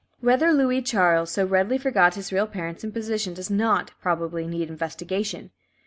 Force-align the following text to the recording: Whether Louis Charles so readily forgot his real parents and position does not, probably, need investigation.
Whether 0.19 0.51
Louis 0.51 0.81
Charles 0.81 1.29
so 1.29 1.45
readily 1.45 1.77
forgot 1.77 2.15
his 2.15 2.33
real 2.33 2.47
parents 2.47 2.83
and 2.83 2.91
position 2.91 3.35
does 3.35 3.51
not, 3.51 3.91
probably, 4.01 4.47
need 4.47 4.67
investigation. 4.67 5.51